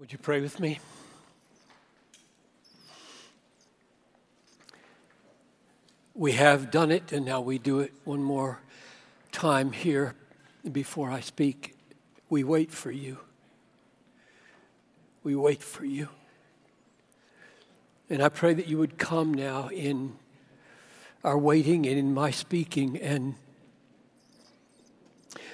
[0.00, 0.80] Would you pray with me?
[6.14, 8.62] We have done it, and now we do it one more
[9.30, 10.14] time here
[10.72, 11.76] before I speak.
[12.30, 13.18] We wait for you.
[15.22, 16.08] We wait for you.
[18.08, 20.16] And I pray that you would come now in
[21.22, 23.34] our waiting and in my speaking and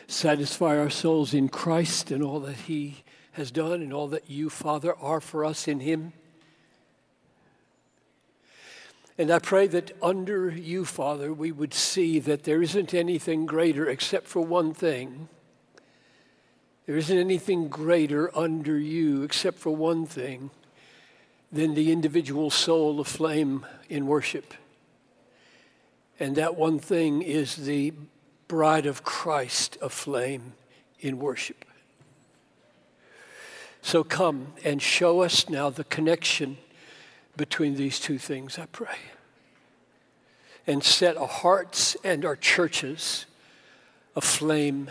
[0.06, 3.02] satisfy our souls in Christ and all that He
[3.36, 6.12] has done and all that you, Father, are for us in Him.
[9.18, 13.88] And I pray that under you, Father, we would see that there isn't anything greater
[13.88, 15.28] except for one thing.
[16.86, 20.50] There isn't anything greater under you except for one thing
[21.52, 24.55] than the individual soul aflame in worship.
[26.18, 27.92] And that one thing is the
[28.48, 30.55] bride of Christ aflame
[31.00, 31.64] in worship.
[33.86, 36.58] So come and show us now the connection
[37.36, 38.97] between these two things, I pray.
[40.66, 43.27] And set our hearts and our churches
[44.16, 44.91] aflame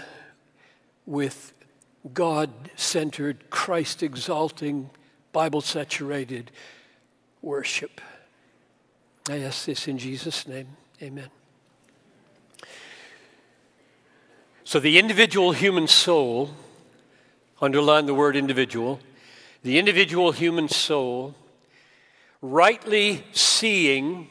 [1.05, 1.51] with
[2.13, 4.89] God centered, Christ exalting,
[5.33, 6.49] Bible saturated
[7.41, 7.99] worship.
[9.29, 10.69] I ask this in Jesus' name.
[11.03, 11.27] Amen.
[14.63, 16.51] So, the individual human soul
[17.61, 18.99] underline the word individual,
[19.63, 21.35] the individual human soul,
[22.41, 24.27] rightly seeing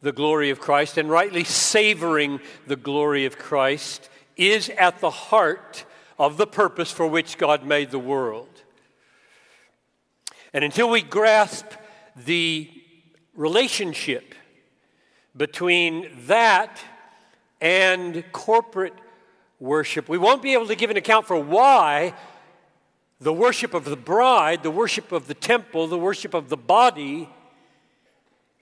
[0.00, 5.84] the glory of Christ and rightly savoring the glory of Christ, is at the heart
[6.18, 8.48] of the purpose for which God made the world.
[10.52, 11.66] And until we grasp
[12.16, 12.68] the
[13.34, 14.34] relationship
[15.36, 16.78] between that
[17.60, 18.94] and corporate
[19.62, 22.12] worship, we won't be able to give an account for why
[23.20, 27.28] the worship of the bride, the worship of the temple, the worship of the body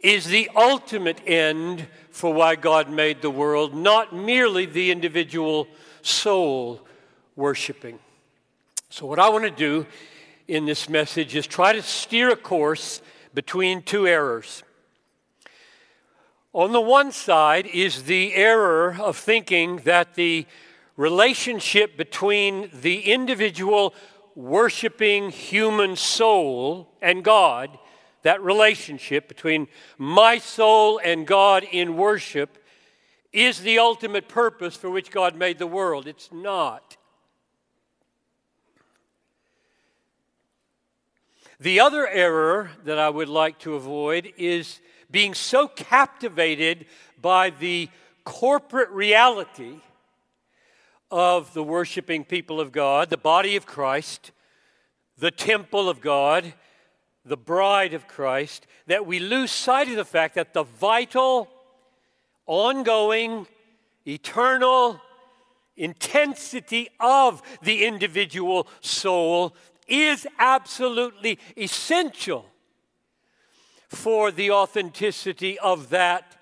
[0.01, 5.67] is the ultimate end for why God made the world, not merely the individual
[6.03, 6.87] soul
[7.37, 7.99] worshiping.
[8.91, 9.87] So, what I want to do
[10.49, 13.01] in this message is try to steer a course
[13.33, 14.63] between two errors.
[16.53, 20.47] On the one side is the error of thinking that the
[21.01, 23.95] relationship between the individual
[24.35, 27.79] worshiping human soul and God,
[28.21, 29.67] that relationship between
[29.97, 32.63] my soul and God in worship,
[33.33, 36.07] is the ultimate purpose for which God made the world.
[36.07, 36.99] It's not.
[41.59, 46.85] The other error that I would like to avoid is being so captivated
[47.19, 47.89] by the
[48.25, 49.81] corporate reality
[51.11, 54.33] of the worshiping people of God, the body of Christ,
[55.19, 56.53] the temple of God,
[57.25, 61.49] the bride of Christ, that we lose sight of the fact that the vital,
[62.47, 63.47] ongoing,
[64.07, 65.01] eternal
[65.77, 69.55] intensity of the individual soul
[69.89, 72.47] is absolutely essential
[73.89, 76.37] for the authenticity of that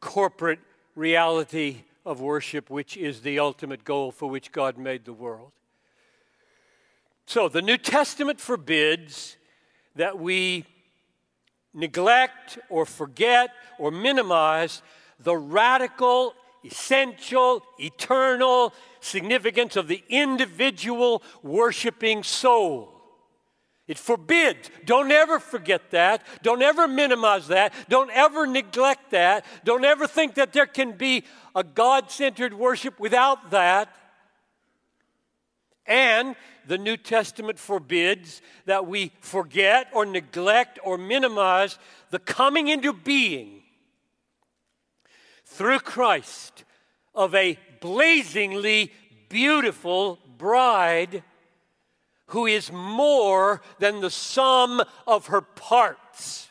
[0.00, 0.60] corporate
[0.94, 5.52] reality of worship, which is the ultimate goal for which God made the world.
[7.26, 9.36] So the New Testament forbids
[9.96, 10.66] that we
[11.72, 14.82] neglect or forget or minimize
[15.18, 16.34] the radical,
[16.64, 22.93] essential, eternal significance of the individual worshiping soul.
[23.86, 24.70] It forbids.
[24.86, 26.24] Don't ever forget that.
[26.42, 27.74] Don't ever minimize that.
[27.88, 29.44] Don't ever neglect that.
[29.64, 31.24] Don't ever think that there can be
[31.54, 33.94] a God centered worship without that.
[35.86, 36.34] And
[36.66, 41.78] the New Testament forbids that we forget or neglect or minimize
[42.10, 43.62] the coming into being
[45.44, 46.64] through Christ
[47.14, 48.92] of a blazingly
[49.28, 51.22] beautiful bride
[52.34, 56.50] who is more than the sum of her parts.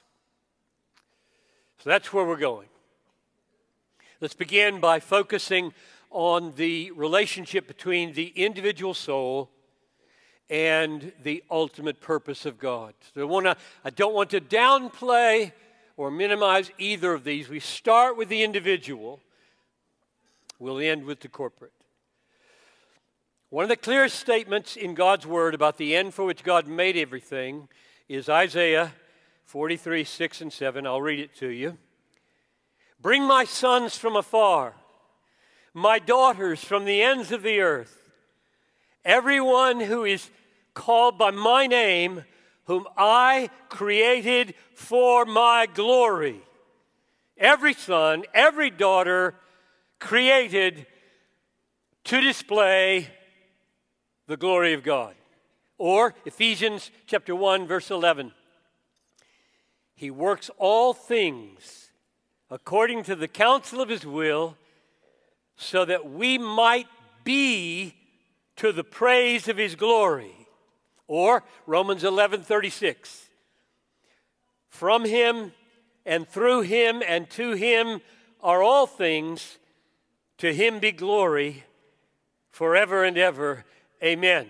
[1.80, 2.70] So that's where we're going.
[4.22, 5.74] Let's begin by focusing
[6.10, 9.50] on the relationship between the individual soul
[10.50, 12.94] and the ultimate purpose of God.
[13.14, 15.52] So I, wanna, I don't want to downplay
[15.98, 17.50] or minimize either of these.
[17.50, 19.20] We start with the individual,
[20.60, 21.74] we'll end with the corporate.
[23.54, 26.98] One of the clearest statements in God's Word about the end for which God made
[26.98, 27.68] everything
[28.10, 28.94] is Isaiah
[29.44, 30.88] 43, 6 and 7.
[30.88, 31.78] I'll read it to you.
[33.00, 34.74] Bring my sons from afar,
[35.72, 38.10] my daughters from the ends of the earth,
[39.06, 40.32] everyone who is
[40.74, 42.24] called by my name,
[42.64, 46.42] whom I created for my glory.
[47.38, 49.36] Every son, every daughter
[50.00, 50.88] created
[52.06, 53.10] to display
[54.28, 55.16] the glory of God.
[55.78, 58.32] Or Ephesians chapter 1 verse 11.
[59.96, 61.92] He works all things
[62.50, 64.58] according to the counsel of his will
[65.56, 66.88] so that we might
[67.24, 67.96] be
[68.58, 70.48] to the praise of his glory.
[71.08, 73.30] Or Romans 11:36.
[74.70, 75.54] From him
[76.06, 78.02] and through him and to him
[78.42, 79.58] are all things.
[80.40, 81.64] To him be glory
[82.50, 83.66] forever and ever.
[84.04, 84.48] Amen.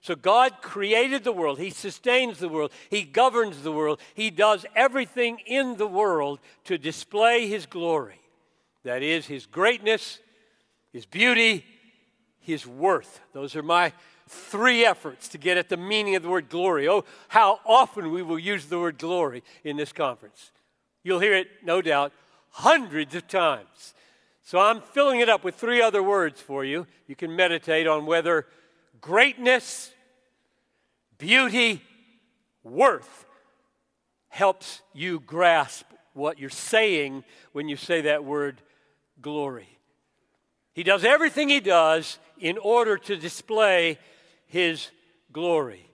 [0.00, 1.58] So God created the world.
[1.58, 2.70] He sustains the world.
[2.90, 4.00] He governs the world.
[4.14, 8.20] He does everything in the world to display his glory.
[8.84, 10.20] That is his greatness,
[10.92, 11.64] his beauty,
[12.38, 13.20] his worth.
[13.32, 13.92] Those are my
[14.28, 16.88] three efforts to get at the meaning of the word glory.
[16.88, 20.52] Oh, how often we will use the word glory in this conference.
[21.02, 22.12] You'll hear it, no doubt,
[22.50, 23.94] hundreds of times.
[24.44, 26.86] So I'm filling it up with three other words for you.
[27.08, 28.46] You can meditate on whether
[29.06, 29.92] greatness,
[31.16, 31.80] beauty,
[32.64, 33.24] worth
[34.28, 37.22] helps you grasp what you're saying
[37.52, 38.60] when you say that word
[39.22, 39.68] glory.
[40.72, 43.96] He does everything he does in order to display
[44.48, 44.88] his
[45.32, 45.88] glory.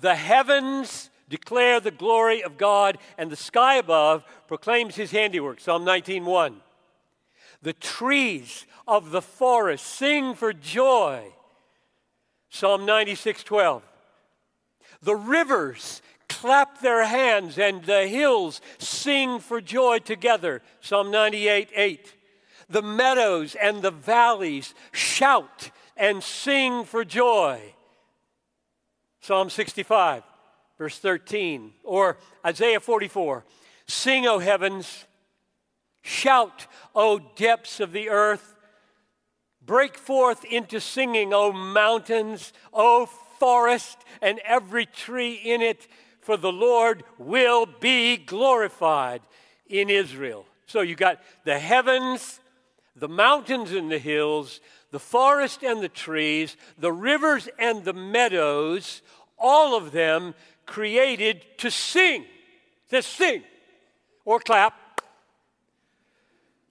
[0.00, 5.60] The heavens declare the glory of God, and the sky above proclaims his handiwork.
[5.60, 6.62] Psalm 19:1.
[7.60, 11.34] The trees of the forest sing for joy.
[12.50, 13.82] Psalm 96:12.
[15.02, 20.62] The rivers clap their hands and the hills sing for joy together.
[20.80, 22.14] Psalm 98 8
[22.70, 27.60] the meadows and the valleys shout and sing for joy.
[29.20, 30.22] Psalm 65,
[30.78, 33.44] verse 13, or Isaiah 44
[33.86, 35.04] Sing, O heavens,
[36.00, 38.54] shout, O depths of the earth.
[39.64, 45.86] Break forth into singing, O mountains, O forest, and every tree in it,
[46.20, 49.22] for the Lord will be glorified
[49.68, 50.46] in Israel.
[50.66, 52.40] So you got the heavens,
[52.96, 54.60] the mountains and the hills,
[54.90, 59.02] the forest and the trees, the rivers and the meadows,
[59.38, 60.34] all of them
[60.66, 62.24] created to sing.
[62.90, 63.44] To sing
[64.24, 64.74] or clap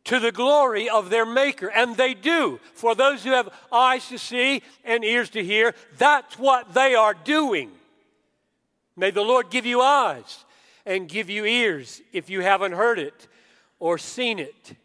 [0.09, 1.67] to the glory of their Maker.
[1.67, 2.59] And they do.
[2.73, 7.13] For those who have eyes to see and ears to hear, that's what they are
[7.13, 7.71] doing.
[8.95, 10.45] May the Lord give you eyes
[10.85, 13.27] and give you ears if you haven't heard it
[13.79, 14.75] or seen it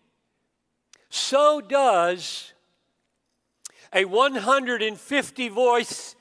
[1.14, 2.52] so does
[3.92, 6.16] a 150 voice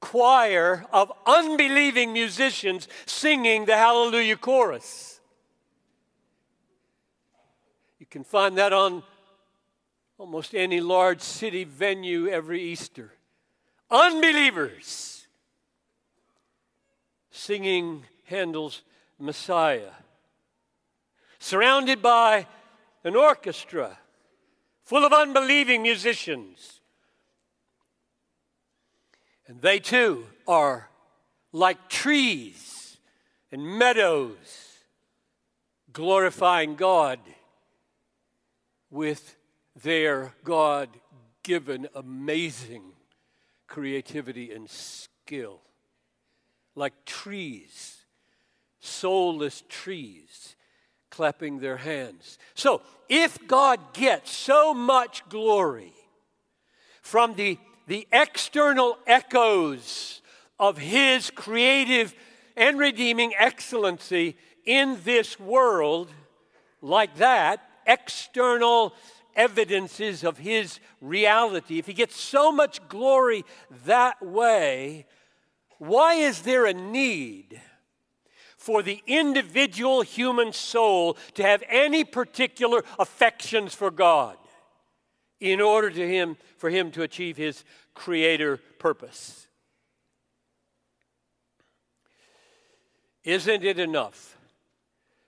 [0.00, 5.14] choir of unbelieving musicians singing the Hallelujah chorus.
[7.98, 9.02] You can find that on
[10.18, 13.10] almost any large city venue every Easter.
[13.90, 15.26] Unbelievers
[17.32, 18.82] singing Handel's
[19.18, 19.90] Messiah,
[21.40, 22.46] surrounded by
[23.02, 23.98] an orchestra
[24.84, 26.82] full of unbelieving musicians.
[29.48, 30.88] And they too are
[31.50, 32.96] like trees
[33.50, 34.84] and meadows,
[35.92, 37.18] glorifying God
[38.94, 39.34] with
[39.82, 40.88] their God
[41.42, 42.84] given amazing
[43.66, 45.60] creativity and skill.
[46.76, 48.04] Like trees,
[48.78, 50.54] soulless trees
[51.10, 52.38] clapping their hands.
[52.54, 55.92] So, if God gets so much glory
[57.02, 57.58] from the,
[57.88, 60.22] the external echoes
[60.58, 62.14] of His creative
[62.56, 66.10] and redeeming excellency in this world,
[66.80, 68.94] like that, external
[69.36, 73.44] evidences of His reality, if He gets so much glory
[73.84, 75.06] that way,
[75.78, 77.60] why is there a need?
[78.64, 84.38] for the individual human soul to have any particular affections for God
[85.38, 87.62] in order to him for him to achieve his
[87.92, 89.48] creator purpose.
[93.22, 94.38] Isn't it enough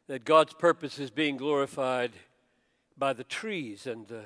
[0.07, 2.13] that God's purpose is being glorified
[2.97, 4.25] by the trees and the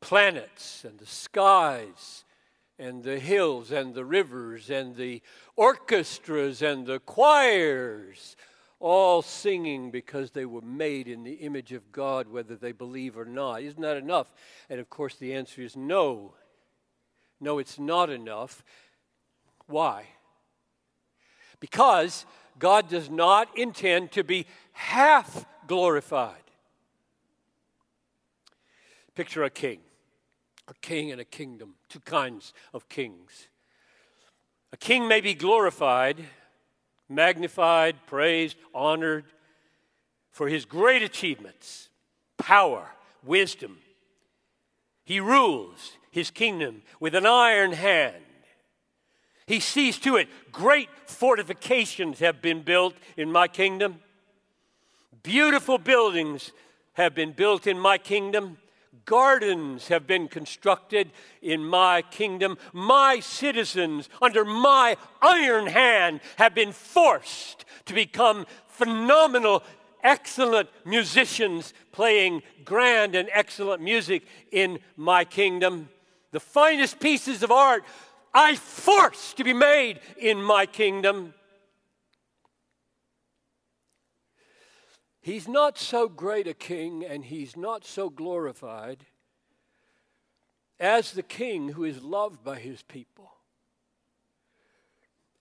[0.00, 2.24] planets and the skies
[2.78, 5.20] and the hills and the rivers and the
[5.56, 8.36] orchestras and the choirs,
[8.78, 13.26] all singing because they were made in the image of God, whether they believe or
[13.26, 13.62] not.
[13.62, 14.32] Isn't that enough?
[14.70, 16.34] And of course, the answer is no.
[17.38, 18.64] No, it's not enough.
[19.66, 20.06] Why?
[21.60, 22.24] Because
[22.58, 26.49] God does not intend to be half glorified.
[29.14, 29.80] Picture a king,
[30.68, 33.48] a king and a kingdom, two kinds of kings.
[34.72, 36.24] A king may be glorified,
[37.08, 39.24] magnified, praised, honored
[40.30, 41.88] for his great achievements,
[42.38, 42.88] power,
[43.24, 43.78] wisdom.
[45.04, 48.22] He rules his kingdom with an iron hand.
[49.46, 54.00] He sees to it great fortifications have been built in my kingdom.
[55.24, 56.52] Beautiful buildings
[56.92, 58.58] have been built in my kingdom.
[59.04, 61.10] Gardens have been constructed
[61.42, 62.58] in my kingdom.
[62.72, 69.62] My citizens, under my iron hand, have been forced to become phenomenal,
[70.02, 75.88] excellent musicians playing grand and excellent music in my kingdom.
[76.32, 77.84] The finest pieces of art
[78.32, 81.34] I force to be made in my kingdom.
[85.20, 89.04] He's not so great a king and he's not so glorified
[90.78, 93.30] as the king who is loved by his people,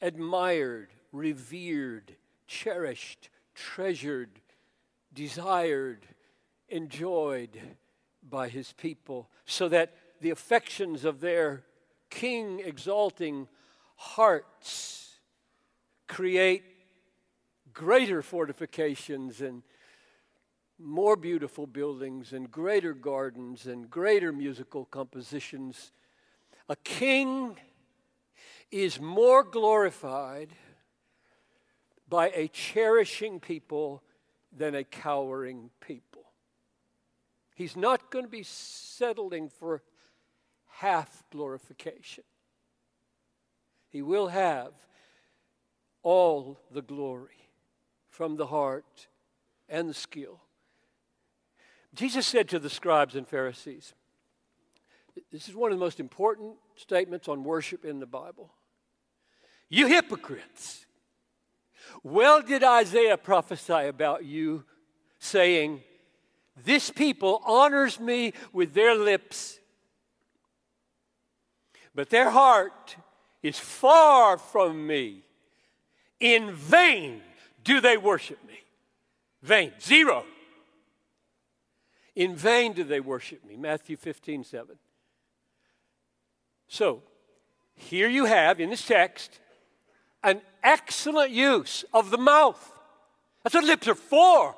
[0.01, 4.41] admired, revered, cherished, treasured,
[5.13, 6.05] desired,
[6.67, 7.57] enjoyed
[8.21, 11.63] by his people, so that the affections of their
[12.09, 13.47] king exalting
[13.95, 15.19] hearts
[16.07, 16.63] create
[17.73, 19.63] greater fortifications and
[20.77, 25.91] more beautiful buildings and greater gardens and greater musical compositions.
[26.69, 27.57] A king
[28.71, 30.53] is more glorified
[32.07, 34.03] by a cherishing people
[34.55, 36.23] than a cowering people.
[37.55, 39.83] He's not going to be settling for
[40.67, 42.23] half glorification.
[43.89, 44.71] He will have
[46.03, 47.48] all the glory
[48.19, 49.07] from the heart
[49.69, 50.41] and the skill.
[51.95, 53.93] Jesus said to the scribes and Pharisees,
[55.31, 58.51] this is one of the most important statements on worship in the Bible.
[59.69, 60.85] You hypocrites!
[62.03, 64.65] Well, did Isaiah prophesy about you,
[65.19, 65.81] saying,
[66.65, 69.61] This people honors me with their lips,
[71.95, 72.97] but their heart
[73.41, 75.23] is far from me.
[76.19, 77.21] In vain
[77.63, 78.59] do they worship me?
[79.41, 79.71] Vain.
[79.81, 80.25] Zero.
[82.15, 83.55] In vain do they worship me.
[83.55, 84.75] Matthew 15, 7.
[86.67, 87.01] So,
[87.75, 89.39] here you have in this text
[90.23, 92.71] an excellent use of the mouth.
[93.43, 94.55] That's what lips are for.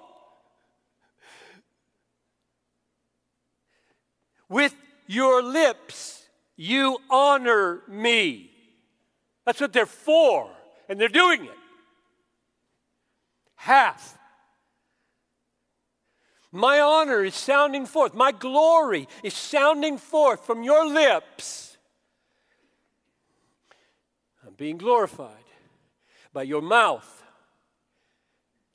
[4.50, 4.76] With
[5.08, 6.26] your lips,
[6.58, 8.50] you honor me.
[9.46, 10.50] That's what they're for,
[10.90, 11.61] and they're doing it
[13.62, 14.18] half.
[16.52, 21.78] My honor is sounding forth, my glory is sounding forth from your lips.
[24.46, 25.46] I'm being glorified
[26.34, 27.24] by your mouth,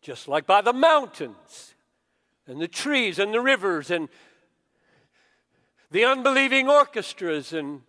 [0.00, 1.75] just like by the mountains
[2.47, 4.09] and the trees and the rivers and
[5.90, 7.83] the unbelieving orchestras and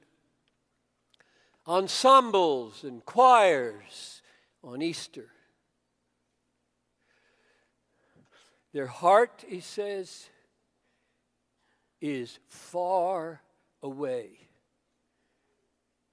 [1.67, 4.23] ensembles and choirs
[4.63, 5.29] on Easter.
[8.73, 10.29] Their heart, he says,
[12.01, 13.41] is far
[13.81, 14.29] away.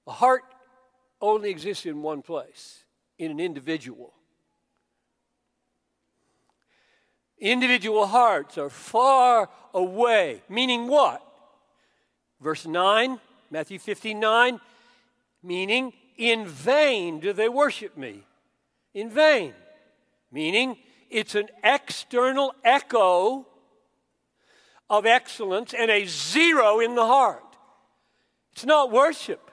[0.07, 0.43] A heart
[1.21, 2.83] only exists in one place,
[3.17, 4.13] in an individual.
[7.39, 11.21] Individual hearts are far away, meaning what?
[12.39, 13.19] Verse 9,
[13.51, 14.59] Matthew 59,
[15.43, 18.23] meaning in vain do they worship me.
[18.93, 19.53] In vain.
[20.31, 20.77] Meaning
[21.15, 23.47] it's an external echo
[24.89, 27.55] of excellence and a zero in the heart.
[28.51, 29.49] It's not worship.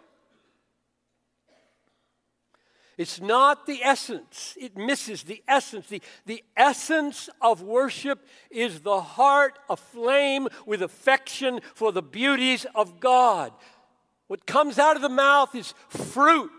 [2.99, 4.57] It's not the essence.
[4.61, 5.87] It misses the essence.
[5.87, 12.99] The, the essence of worship is the heart aflame with affection for the beauties of
[12.99, 13.53] God.
[14.27, 16.51] What comes out of the mouth is fruit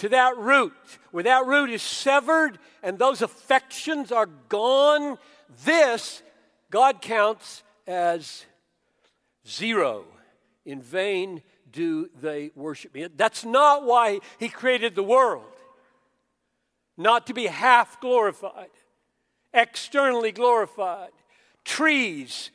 [0.00, 0.72] to that root.
[1.10, 5.18] Where that root is severed and those affections are gone,
[5.64, 6.22] this
[6.70, 8.46] God counts as
[9.46, 10.04] zero.
[10.64, 13.08] In vain do they worship me.
[13.14, 15.44] That's not why He created the world.
[16.96, 18.70] Not to be half glorified,
[19.52, 21.10] externally glorified.
[21.64, 22.50] Trees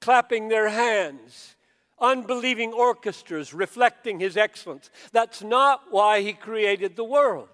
[0.00, 1.56] clapping their hands,
[2.02, 4.90] unbelieving orchestras reflecting his excellence.
[5.12, 7.48] That's not why he created the world.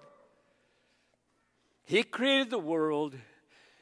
[1.85, 3.15] He created the world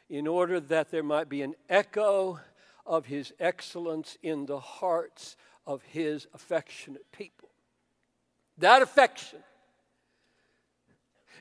[0.09, 2.39] in order that there might be an echo
[2.85, 7.49] of his excellence in the hearts of his affectionate people.
[8.57, 9.39] That affection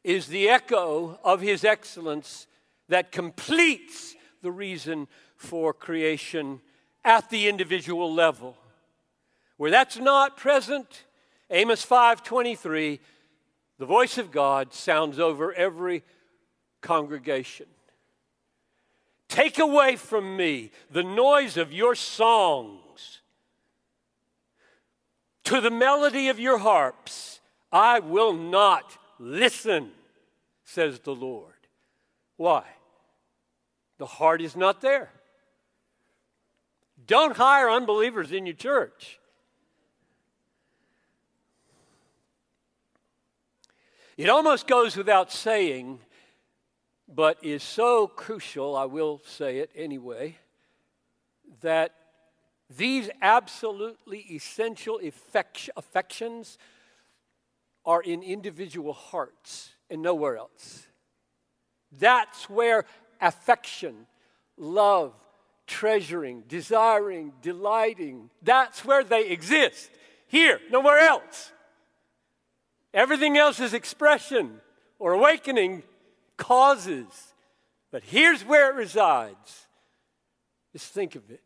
[0.02, 2.46] is the echo of his excellence
[2.88, 6.60] that completes the reason for creation
[7.04, 8.56] at the individual level.
[9.56, 11.04] Where that's not present,
[11.50, 13.00] Amos 5:23,
[13.78, 16.02] the voice of God sounds over every
[16.80, 17.66] congregation.
[19.28, 23.22] Take away from me the noise of your songs.
[25.44, 29.92] To the melody of your harps, I will not listen,
[30.64, 31.54] says the Lord.
[32.36, 32.64] Why?
[33.98, 35.10] The heart is not there.
[37.06, 39.20] Don't hire unbelievers in your church.
[44.16, 46.00] It almost goes without saying,
[47.06, 50.36] but is so crucial, I will say it anyway,
[51.60, 51.92] that
[52.74, 54.98] these absolutely essential
[55.76, 56.58] affections
[57.84, 60.86] are in individual hearts and nowhere else.
[61.92, 62.86] That's where
[63.20, 64.06] affection,
[64.56, 65.12] love,
[65.66, 69.90] treasuring, desiring, delighting, that's where they exist.
[70.26, 71.52] Here, nowhere else.
[72.96, 74.60] Everything else is expression
[74.98, 75.82] or awakening
[76.38, 77.34] causes.
[77.92, 79.66] But here's where it resides.
[80.72, 81.42] Just think of it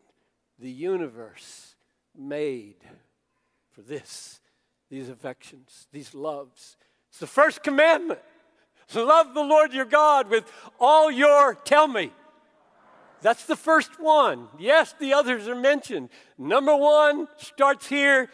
[0.60, 1.74] the universe
[2.16, 2.76] made
[3.72, 4.40] for this,
[4.90, 6.76] these affections, these loves.
[7.08, 8.20] It's the first commandment.
[8.94, 12.12] Love the Lord your God with all your, tell me.
[13.22, 14.48] That's the first one.
[14.58, 16.10] Yes, the others are mentioned.
[16.38, 18.28] Number one starts here.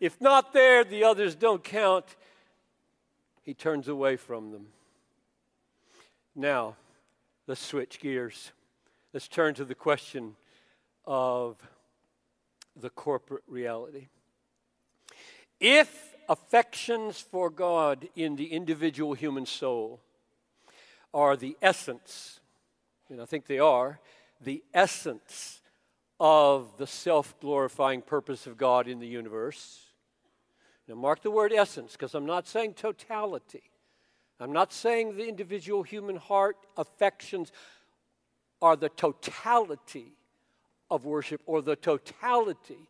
[0.00, 2.04] If not there, the others don't count.
[3.42, 4.66] He turns away from them.
[6.34, 6.76] Now,
[7.46, 8.52] let's switch gears.
[9.12, 10.36] Let's turn to the question
[11.04, 11.56] of
[12.76, 14.08] the corporate reality.
[15.58, 20.00] If affections for God in the individual human soul
[21.12, 22.40] are the essence,
[23.08, 23.98] and I think they are,
[24.40, 25.60] the essence
[26.20, 29.89] of the self glorifying purpose of God in the universe.
[30.90, 33.62] Now, mark the word essence because I'm not saying totality.
[34.40, 37.52] I'm not saying the individual human heart affections
[38.60, 40.14] are the totality
[40.90, 42.88] of worship or the totality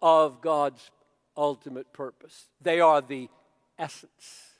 [0.00, 0.92] of God's
[1.36, 2.46] ultimate purpose.
[2.60, 3.28] They are the
[3.76, 4.52] essence,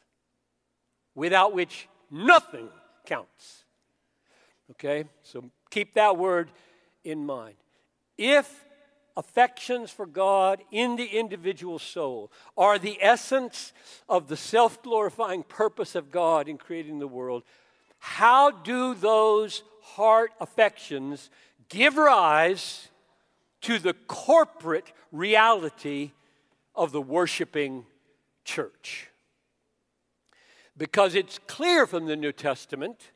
[1.15, 2.71] without which nothing
[3.07, 3.63] counts.
[4.73, 5.05] Okay?
[5.23, 6.51] So keep that word
[7.05, 7.55] in mind.
[8.19, 8.65] If
[9.17, 13.73] affections for God in the individual soul are the essence
[14.09, 17.43] of the self glorifying purpose of God in creating the world,
[17.99, 21.31] how do those heart affections
[21.69, 22.89] give rise
[23.63, 26.13] to the corporate reality
[26.75, 27.85] of the worshiping
[28.45, 29.09] church?
[30.77, 33.11] Because it's clear from the New Testament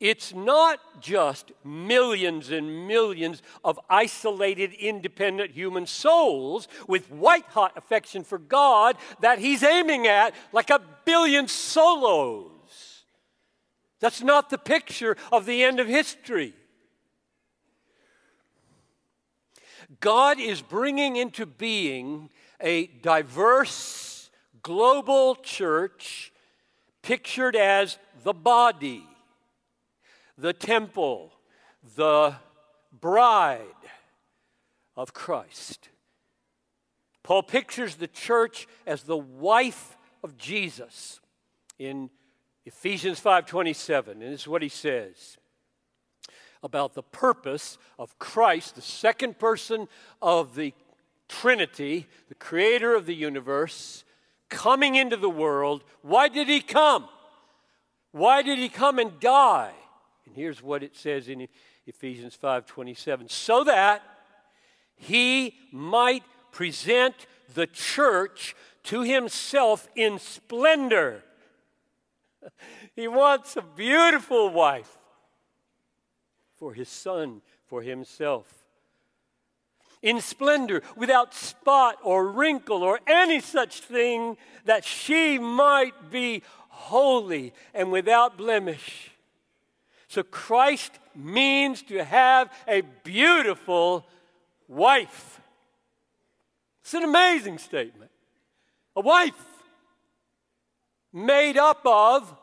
[0.00, 8.22] it's not just millions and millions of isolated, independent human souls with white hot affection
[8.22, 13.04] for God that he's aiming at like a billion solos.
[13.98, 16.54] That's not the picture of the end of history.
[19.98, 22.30] God is bringing into being
[22.60, 24.30] a diverse
[24.62, 26.32] global church
[27.02, 29.04] pictured as the body
[30.38, 31.32] the temple,
[31.96, 32.36] the
[32.92, 33.62] bride
[34.96, 35.88] of Christ.
[37.24, 41.20] Paul pictures the church as the wife of Jesus
[41.78, 42.08] in
[42.64, 45.36] Ephesians 5:27 and this is what he says
[46.62, 49.88] about the purpose of Christ, the second person
[50.22, 50.72] of the
[51.28, 54.04] Trinity, the creator of the universe,
[54.48, 55.84] coming into the world.
[56.02, 57.08] Why did he come?
[58.12, 59.74] Why did he come and die?
[60.28, 61.48] And here's what it says in
[61.86, 64.02] Ephesians 5:27, so that
[64.94, 71.24] he might present the church to himself in splendor.
[72.94, 74.98] He wants a beautiful wife
[76.56, 78.66] for his son, for himself.
[80.02, 87.54] In splendor, without spot or wrinkle or any such thing, that she might be holy
[87.72, 89.12] and without blemish.
[90.08, 94.06] So Christ means to have a beautiful
[94.66, 95.40] wife.
[96.82, 98.10] It's an amazing statement.
[98.96, 99.34] A wife
[101.12, 102.34] made up of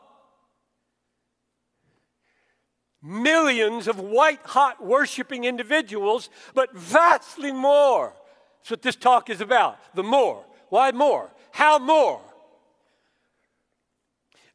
[3.02, 8.14] millions of white hot worshiping individuals, but vastly more.
[8.60, 9.78] That's what this talk is about.
[9.94, 10.44] The more.
[10.68, 11.30] Why more?
[11.50, 12.20] How more?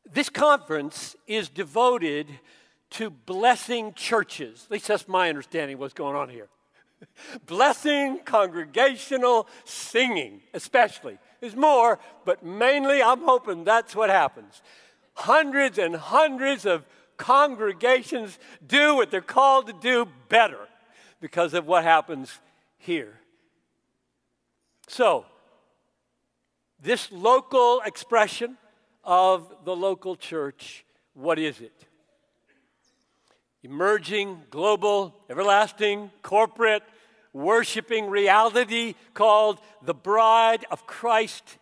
[0.10, 2.28] This conference is devoted
[2.92, 4.64] to blessing churches.
[4.66, 6.48] At least that's my understanding what's going on here.
[7.46, 11.18] blessing congregational singing, especially.
[11.40, 14.62] There's more, but mainly I'm hoping that's what happens.
[15.14, 16.86] Hundreds and hundreds of
[17.18, 20.68] congregations do what they're called to do better
[21.20, 22.40] because of what happens
[22.78, 23.20] here.
[24.88, 25.26] So,
[26.82, 28.58] this local expression
[29.04, 31.86] of the local church, what is it?
[33.64, 36.84] Emerging, global, everlasting, corporate,
[37.34, 41.58] worshiping reality called the bride of Christ.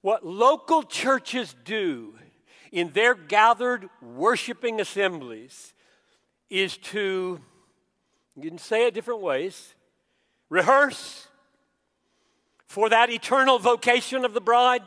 [0.00, 2.14] What local churches do
[2.72, 5.72] in their gathered worshiping assemblies
[6.50, 7.40] is to,
[8.36, 9.74] you can say it different ways,
[10.48, 11.28] rehearse
[12.66, 14.82] for that eternal vocation of the bride,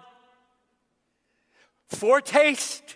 [1.88, 2.96] foretaste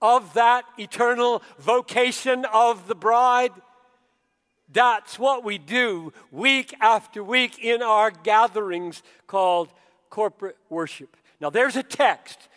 [0.00, 3.52] of that eternal vocation of the bride.
[4.72, 9.72] That's what we do week after week in our gatherings called
[10.10, 11.16] corporate worship.
[11.40, 12.48] Now, there's a text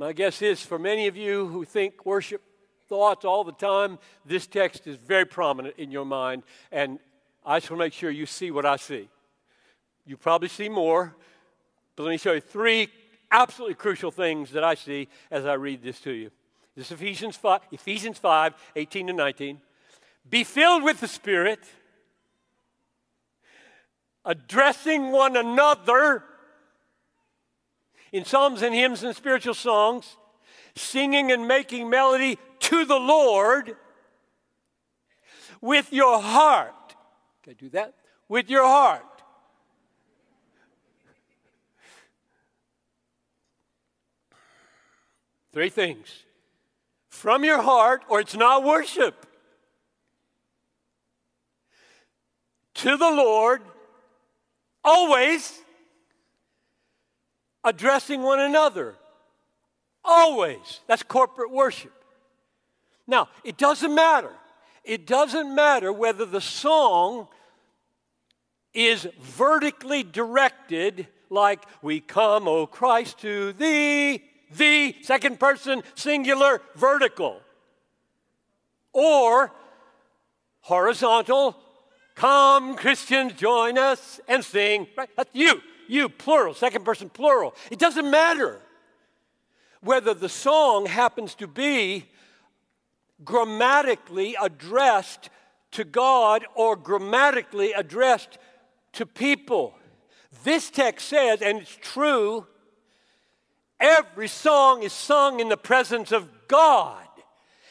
[0.00, 2.40] my guess is for many of you who think worship
[2.88, 6.42] thoughts all the time, this text is very prominent in your mind,
[6.72, 6.98] and
[7.44, 9.10] I just want to make sure you see what I see.
[10.06, 11.14] You probably see more,
[11.96, 12.88] but let me show you three
[13.30, 16.30] absolutely crucial things that I see as I read this to you.
[16.76, 19.60] This is Ephesians 5, Ephesians 5 18 to 19.
[20.28, 21.60] Be filled with the Spirit,
[24.24, 26.24] addressing one another
[28.12, 30.16] in psalms and hymns and spiritual songs,
[30.74, 33.76] singing and making melody to the Lord
[35.60, 36.74] with your heart.
[37.42, 37.94] Can I do that?
[38.28, 39.04] With your heart.
[45.52, 46.24] Three things.
[47.08, 49.26] From your heart, or it's not worship.
[52.74, 53.62] To the Lord,
[54.84, 55.60] always
[57.64, 58.94] addressing one another.
[60.04, 60.80] Always.
[60.86, 61.92] That's corporate worship.
[63.06, 64.30] Now, it doesn't matter.
[64.84, 67.28] It doesn't matter whether the song
[68.72, 74.22] is vertically directed, like, We come, O Christ, to thee,
[74.56, 77.40] the second person, singular, vertical,
[78.92, 79.52] or
[80.60, 81.56] horizontal,
[82.16, 84.86] Come, Christians, join us and sing.
[84.94, 85.08] Right?
[85.16, 87.54] That's you you, plural, second person plural.
[87.70, 88.60] It doesn't matter
[89.80, 92.06] whether the song happens to be
[93.24, 95.30] grammatically addressed
[95.72, 98.38] to God or grammatically addressed
[98.92, 99.74] to people.
[100.44, 102.46] This text says, and it's true,
[103.80, 106.96] every song is sung in the presence of God.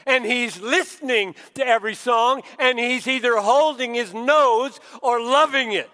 [0.06, 5.90] And he's listening to every song, and he's either holding his nose or loving it.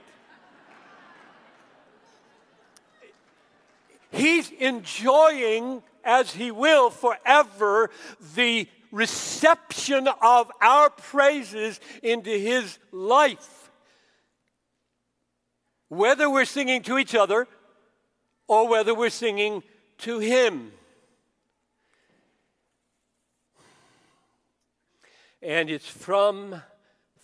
[4.16, 7.90] He's enjoying, as He will forever,
[8.36, 13.70] the reception of our praises into His life.
[15.90, 17.48] Whether we're singing to each other
[18.48, 19.64] or whether we're singing
[20.00, 20.72] to Him.
[25.42, 26.62] And it's from,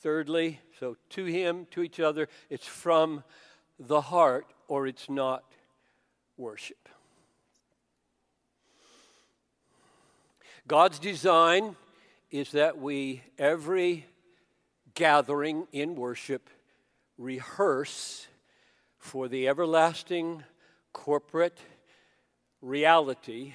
[0.01, 3.23] thirdly, so to Him, to each other, it's from
[3.79, 5.43] the heart or it's not
[6.37, 6.89] worship.
[10.67, 11.75] God's design
[12.29, 14.05] is that we, every
[14.93, 16.49] gathering in worship,
[17.17, 18.27] rehearse
[18.97, 20.43] for the everlasting
[20.93, 21.59] corporate
[22.61, 23.53] reality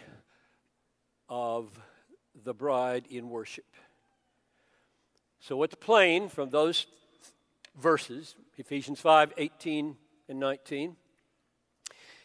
[1.28, 1.78] of
[2.44, 3.66] the bride in worship.
[5.40, 6.86] So, what's plain from those
[7.80, 9.96] verses, Ephesians 5 18
[10.28, 10.96] and 19,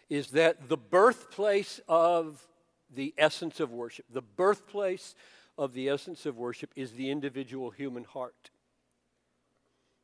[0.09, 2.47] is that the birthplace of
[2.93, 5.15] the essence of worship, the birthplace
[5.57, 8.49] of the essence of worship is the individual human heart.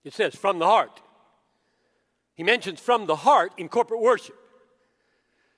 [0.04, 1.02] It says, from the heart.
[2.36, 4.36] He mentions from the heart in corporate worship.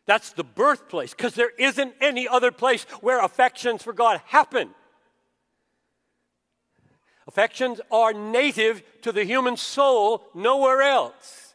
[0.10, 4.72] That's the birthplace, because there isn't any other place where affections for God happen.
[7.28, 11.54] Affections are native to the human soul, nowhere else.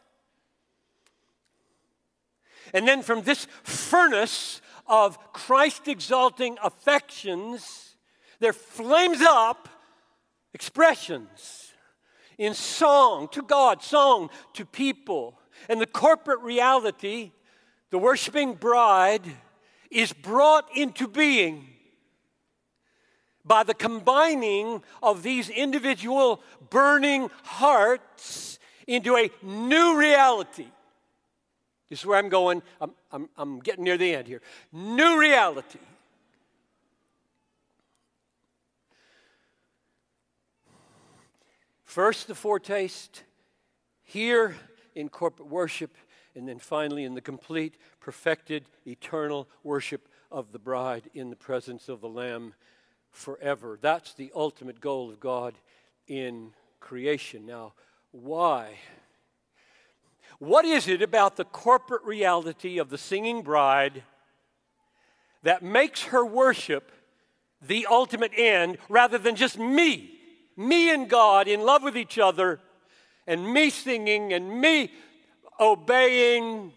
[2.73, 7.97] And then from this furnace of Christ exalting affections,
[8.39, 9.67] there flames up
[10.53, 11.73] expressions
[12.37, 15.37] in song to God, song to people.
[15.67, 17.33] And the corporate reality,
[17.95, 19.23] the worshiping bride,
[19.89, 21.65] is brought into being
[23.45, 30.67] by the combining of these individual burning hearts into a new reality.
[31.89, 32.61] This is where I'm going.
[32.81, 34.41] I'm, I'm, I'm getting near the end here.
[34.73, 35.79] New reality.
[41.85, 43.23] First, the foretaste
[44.03, 44.53] here
[44.95, 45.95] in corporate worship,
[46.35, 51.87] and then finally in the complete, perfected, eternal worship of the bride in the presence
[51.87, 52.53] of the Lamb
[53.11, 53.79] forever.
[53.81, 55.55] That's the ultimate goal of God
[56.07, 57.45] in creation.
[57.45, 57.73] Now,
[58.11, 58.75] why?
[60.39, 64.03] What is it about the corporate reality of the singing bride
[65.43, 66.91] that makes her worship
[67.61, 70.11] the ultimate end rather than just me?
[70.57, 72.59] Me and God in love with each other,
[73.27, 74.91] and me singing and me
[75.59, 76.73] obeying.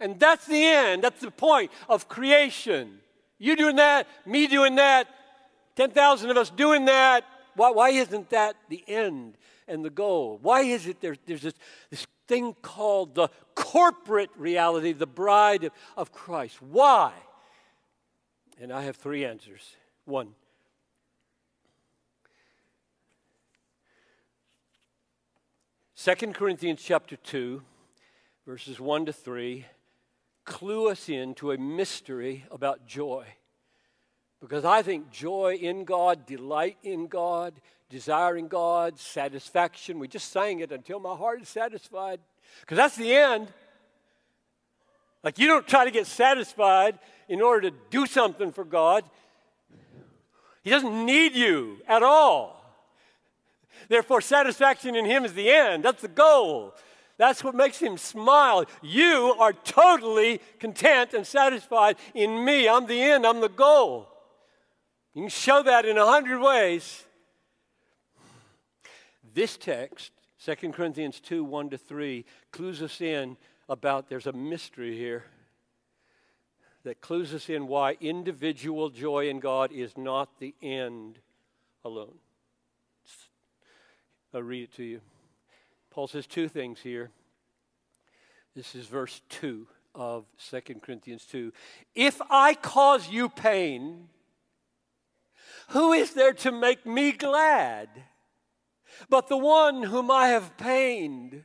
[0.00, 1.02] And that's the end.
[1.02, 3.00] That's the point of creation.
[3.38, 5.06] You doing that, me doing that,
[5.76, 7.24] 10,000 of us doing that.
[7.54, 10.38] Why, why isn't that the end and the goal?
[10.42, 11.54] Why is it there, there's this,
[11.90, 16.60] this thing called the corporate reality, the bride of, of Christ?
[16.62, 17.12] Why?
[18.60, 19.76] And I have three answers.
[20.04, 20.34] One,
[26.00, 27.60] 2 Corinthians chapter 2,
[28.48, 29.66] verses 1 to 3,
[30.46, 33.26] clue us into a mystery about joy.
[34.40, 40.60] Because I think joy in God, delight in God, desiring God, satisfaction, we just sang
[40.60, 42.20] it until my heart is satisfied.
[42.62, 43.48] Because that's the end.
[45.22, 49.04] Like you don't try to get satisfied in order to do something for God.
[50.62, 52.54] He doesn't need you at all.
[53.90, 55.84] Therefore, satisfaction in Him is the end.
[55.84, 56.74] That's the goal.
[57.18, 58.64] That's what makes Him smile.
[58.80, 62.68] You are totally content and satisfied in me.
[62.68, 64.08] I'm the end, I'm the goal.
[65.14, 67.04] You can show that in a hundred ways.
[69.34, 70.12] This text,
[70.44, 73.36] 2 Corinthians 2 1 to 3, clues us in
[73.68, 75.24] about there's a mystery here
[76.84, 81.18] that clues us in why individual joy in God is not the end
[81.84, 82.14] alone.
[84.32, 85.00] I'll read it to you.
[85.98, 87.10] Paul says two things here.
[88.54, 91.52] This is verse 2 of 2 Corinthians 2.
[91.96, 94.06] If I cause you pain,
[95.70, 97.88] who is there to make me glad
[99.10, 101.42] but the one whom I have pained?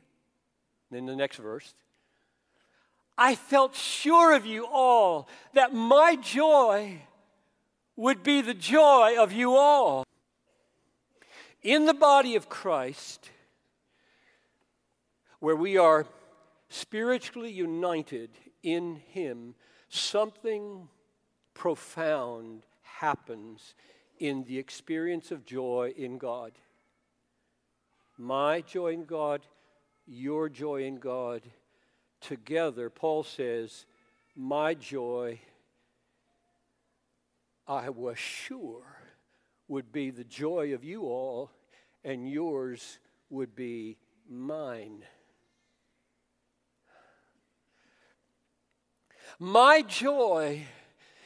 [0.88, 1.74] Then the next verse.
[3.18, 7.02] I felt sure of you all that my joy
[7.96, 10.04] would be the joy of you all.
[11.60, 13.30] In the body of Christ,
[15.44, 16.06] where we are
[16.70, 18.30] spiritually united
[18.62, 19.54] in Him,
[19.90, 20.88] something
[21.52, 23.74] profound happens
[24.18, 26.52] in the experience of joy in God.
[28.16, 29.42] My joy in God,
[30.06, 31.42] your joy in God,
[32.22, 33.84] together, Paul says,
[34.34, 35.40] My joy,
[37.68, 38.96] I was sure
[39.68, 41.50] would be the joy of you all,
[42.02, 45.04] and yours would be mine.
[49.38, 50.66] My joy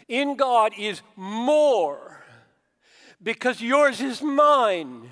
[0.08, 2.22] in God is more
[3.22, 5.10] because yours is mine,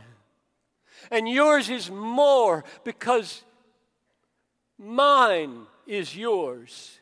[1.10, 3.42] and yours is more because
[4.78, 6.98] mine is yours.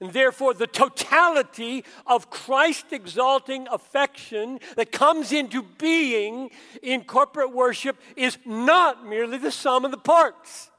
[0.00, 6.50] And therefore, the totality of Christ exalting affection that comes into being
[6.82, 10.70] in corporate worship is not merely the sum of the parts.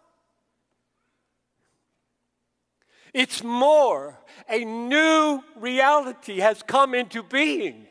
[3.13, 4.19] It's more.
[4.49, 7.87] A new reality has come into being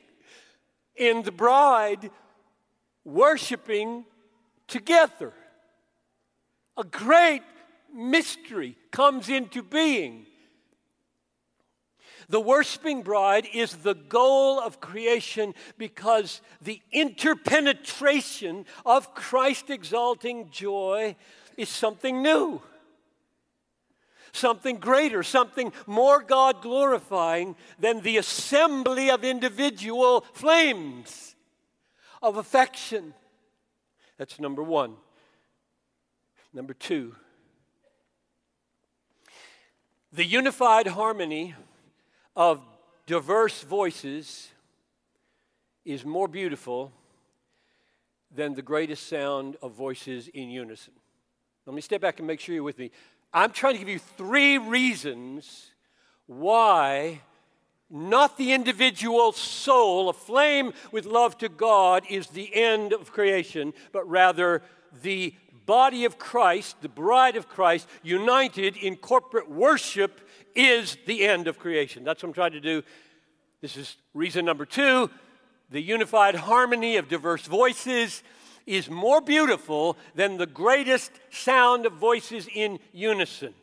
[0.97, 2.11] in the bride
[3.05, 4.05] worshiping
[4.67, 5.33] together.
[6.77, 7.43] A great
[7.93, 10.27] mystery comes into being
[12.29, 21.17] the worshiping bride is the goal of creation because the interpenetration of Christ exalting joy
[21.57, 22.61] is something new,
[24.33, 31.35] something greater, something more God glorifying than the assembly of individual flames
[32.23, 33.15] of affection.
[34.17, 34.97] That's number one.
[36.53, 37.15] Number two,
[40.13, 41.55] The unified harmony
[42.35, 42.63] of
[43.07, 44.49] diverse voices
[45.85, 46.93] is more beautiful
[48.35, 50.95] than the greatest sound of voices in unison.
[51.67, 52.91] Let me step back and make sure you're with me.
[53.33, 55.73] I'm trying to give you three reasons
[56.27, 57.21] why
[57.91, 64.09] not the individual soul aflame with love to God is the end of creation, but
[64.09, 64.63] rather
[65.03, 70.21] the body of Christ, the bride of Christ, united in corporate worship
[70.55, 72.05] is the end of creation.
[72.05, 72.83] That's what I'm trying to do.
[73.61, 75.11] This is reason number two.
[75.71, 78.23] The unified harmony of diverse voices
[78.69, 83.55] is more beautiful than the greatest sound of voices in unison.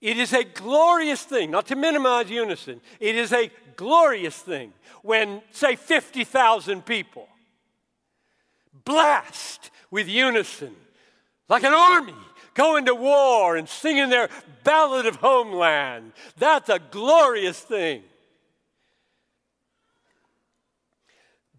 [0.00, 5.42] It is a glorious thing, not to minimize unison, it is a glorious thing when,
[5.52, 7.28] say, 50,000 people
[8.84, 10.74] blast with unison
[11.48, 12.14] like an army
[12.54, 14.28] going to war and singing their
[14.64, 16.12] ballad of homeland.
[16.36, 18.02] That's a glorious thing.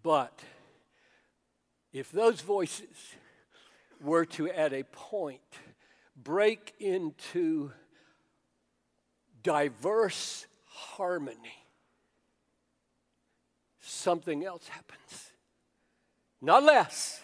[0.02, 0.38] But
[1.92, 3.14] if those voices
[4.00, 5.40] were to, at a point,
[6.16, 7.72] break into
[9.42, 11.64] diverse harmony,
[13.80, 15.32] something else happens.
[16.40, 17.20] Not less,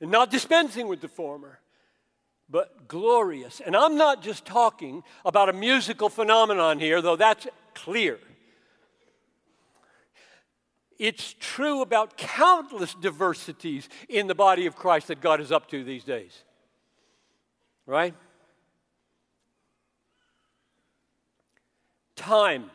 [0.00, 1.60] and not dispensing with the former,
[2.50, 3.60] but glorious.
[3.64, 8.18] And I'm not just talking about a musical phenomenon here, though that's clear.
[10.98, 15.82] It's true about countless diversities in the body of Christ that God is up to
[15.82, 16.42] these days.
[17.86, 18.14] Right?
[22.16, 22.70] Time,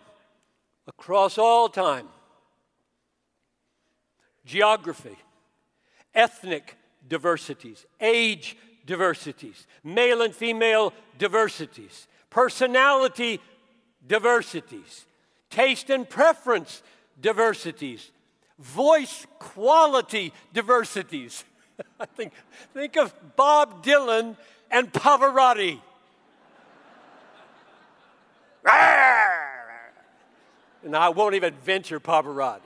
[0.87, 2.07] across all time,
[4.45, 5.17] geography,
[6.13, 6.75] ethnic
[7.07, 13.39] diversities, age diversities, male and female diversities, personality
[14.05, 15.05] diversities,
[15.49, 16.83] taste and preference
[17.21, 18.11] diversities,
[18.57, 21.43] voice quality diversities.
[21.99, 22.33] I think,
[22.73, 24.37] think of Bob Dylan
[24.69, 25.79] and Pavarotti.
[30.83, 32.61] and I won't even venture Pavarotti.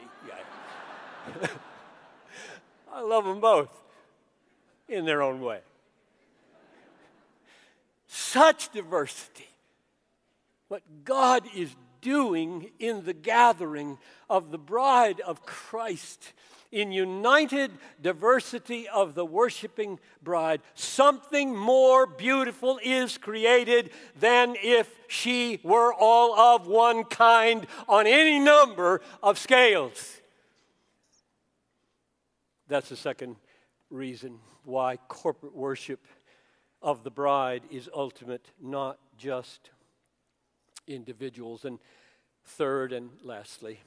[2.92, 3.70] I love them both
[4.89, 5.62] in their own way
[8.13, 9.48] such diversity.
[10.68, 13.98] What God is doing in the gathering
[14.30, 16.34] of the bride of Christ,
[16.72, 25.60] in united diversity of the worshiping bride, something more beautiful is created than if she
[25.63, 30.20] were all of one kind on any number of scales.
[32.68, 33.36] That's the second
[33.92, 36.06] reason why corporate worship
[36.82, 39.70] of the bride is ultimate, not just
[40.88, 41.65] individuals.
[41.65, 41.80] And
[42.46, 43.80] third and lastly,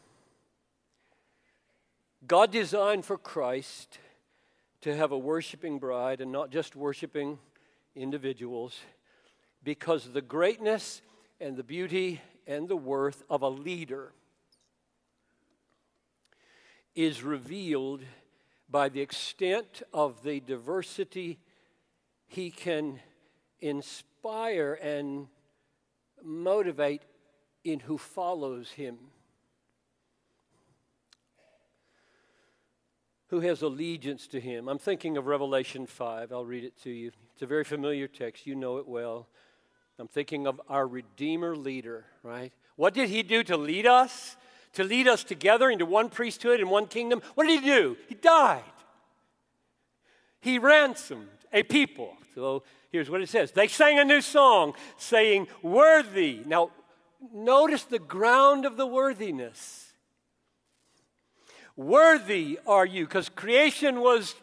[2.26, 3.98] God designed for Christ
[4.80, 7.38] to have a worshiping bride and not just worshiping
[7.94, 8.78] individuals
[9.62, 11.02] because the greatness
[11.40, 14.12] and the beauty and the worth of a leader
[16.94, 18.02] is revealed
[18.70, 21.38] by the extent of the diversity
[22.26, 22.98] he can
[23.60, 25.28] inspire and
[26.26, 27.02] motivate
[27.64, 28.98] in who follows him.
[33.28, 34.68] Who has allegiance to him?
[34.68, 36.32] I'm thinking of Revelation 5.
[36.32, 37.10] I'll read it to you.
[37.32, 38.46] It's a very familiar text.
[38.46, 39.28] You know it well.
[39.98, 42.52] I'm thinking of our Redeemer leader, right?
[42.76, 44.36] What did he do to lead us?
[44.74, 47.22] To lead us together into one priesthood and one kingdom?
[47.34, 47.96] What did he do?
[48.08, 48.62] He died.
[50.40, 52.16] He ransomed a people.
[52.34, 56.40] So here's what it says They sang a new song saying, Worthy.
[56.46, 56.70] Now,
[57.32, 59.92] notice the ground of the worthiness.
[61.76, 64.34] Worthy are you, because creation was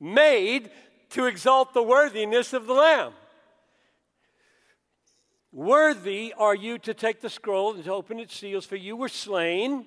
[0.00, 0.70] made
[1.10, 3.12] to exalt the worthiness of the Lamb.
[5.52, 9.08] Worthy are you to take the scroll and to open its seals, for you were
[9.08, 9.86] slain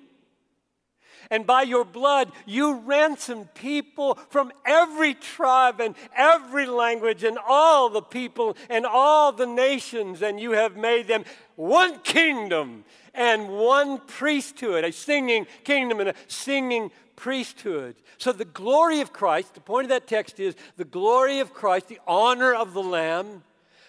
[1.30, 7.90] and by your blood, you ransomed people from every tribe and every language and all
[7.90, 11.24] the people and all the nations, and you have made them
[11.56, 17.96] one kingdom and one priesthood, a singing kingdom and a singing priesthood.
[18.16, 21.88] So, the glory of Christ, the point of that text is the glory of Christ,
[21.88, 23.42] the honor of the Lamb,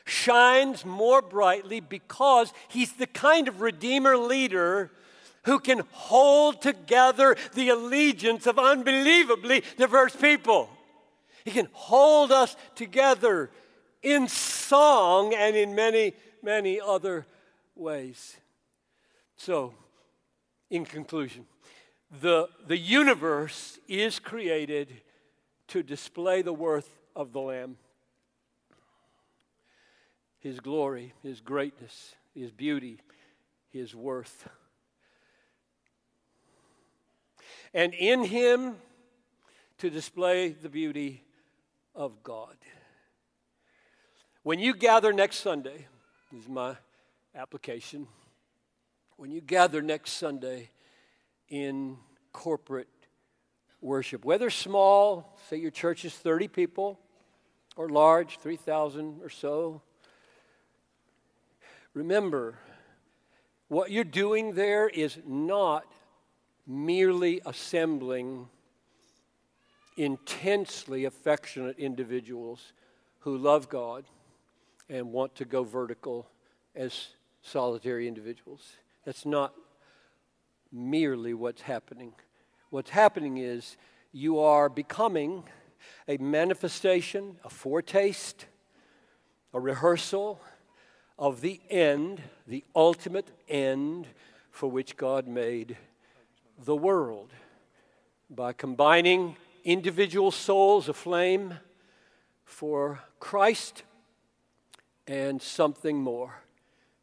[0.03, 4.91] shines more brightly because he's the kind of Redeemer leader
[5.43, 10.69] who can hold together the allegiance of unbelievably diverse people.
[11.45, 13.49] He can hold us together
[14.01, 16.13] in song and in many,
[16.43, 17.25] many other
[17.75, 18.37] ways.
[19.35, 19.73] So,
[20.69, 21.45] in conclusion,
[22.21, 24.89] the, the universe is created
[25.69, 27.77] to display the worth of the Lamb
[30.39, 32.99] His glory, His greatness, His beauty,
[33.71, 34.47] His worth.
[37.74, 38.76] And in Him
[39.80, 41.24] to display the beauty
[41.95, 42.55] of God.
[44.43, 45.88] When you gather next Sunday,
[46.32, 46.76] this is my
[47.36, 48.07] application.
[49.17, 50.70] When you gather next Sunday
[51.49, 51.97] in
[52.32, 52.88] corporate
[53.82, 56.99] worship, whether small, say your church is 30 people,
[57.76, 59.82] or large, 3,000 or so,
[61.93, 62.57] remember
[63.67, 65.86] what you're doing there is not
[66.70, 68.47] merely assembling
[69.97, 72.74] intensely affectionate individuals
[73.22, 74.05] who love God
[74.88, 76.28] and want to go vertical
[76.76, 77.07] as
[77.41, 78.74] solitary individuals.
[79.03, 79.55] That's not
[80.72, 82.13] merely what's happening.
[82.70, 83.76] What's happening is
[84.11, 85.43] you are becoming
[86.07, 88.45] a manifestation, a foretaste,
[89.53, 90.39] a rehearsal
[91.17, 94.05] of the end, the ultimate end
[94.51, 95.76] for which God made
[96.66, 97.32] the world
[98.30, 101.53] by combining individual souls aflame
[102.43, 103.84] for Christ
[105.07, 106.41] and something more.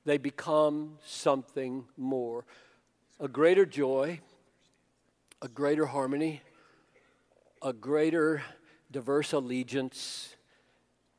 [0.05, 2.45] They become something more.
[3.19, 4.21] A greater joy,
[5.41, 6.43] a greater harmony,
[7.63, 8.43] a greater
[8.91, 10.37] diverse allegiance,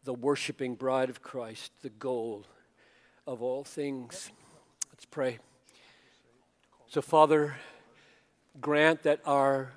[0.04, 2.46] the worshiping bride of Christ, the goal
[3.26, 4.32] of all things.
[4.92, 5.40] Let's pray.
[6.88, 7.58] So, Father,
[8.60, 9.72] grant that our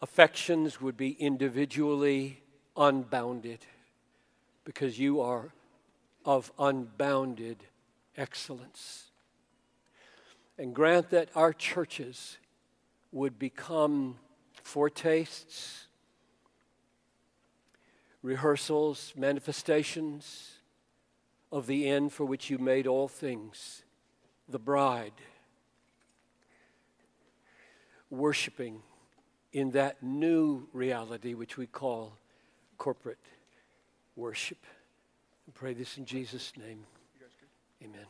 [0.00, 2.40] affections would be individually
[2.76, 3.58] unbounded
[4.64, 5.52] because you are
[6.24, 7.58] of unbounded
[8.16, 9.10] excellence.
[10.58, 12.38] And grant that our churches
[13.12, 14.16] would become
[14.62, 15.86] foretastes,
[18.22, 20.58] rehearsals, manifestations
[21.50, 23.82] of the end for which you made all things,
[24.48, 25.12] the bride,
[28.10, 28.82] worshiping
[29.52, 32.12] in that new reality which we call
[32.78, 33.18] corporate
[34.16, 34.58] worship.
[35.48, 36.84] I pray this in Jesus' name.
[37.82, 38.06] Amen.